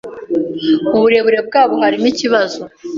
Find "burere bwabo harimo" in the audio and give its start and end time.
1.03-2.07